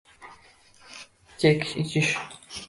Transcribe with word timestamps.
—Chekish, 1.43 1.75
ichish... 1.85 2.11